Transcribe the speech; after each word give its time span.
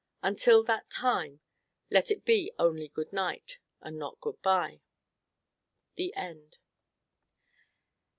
Until 0.23 0.63
that 0.63 0.89
time 0.89 1.41
let 1.91 2.09
it 2.09 2.25
be 2.25 2.51
only 2.57 2.87
goodnight, 2.87 3.59
and 3.81 3.99
not 3.99 4.19
good 4.19 4.41
bye. 4.41 4.81
The 5.93 6.11
End. 6.15 6.57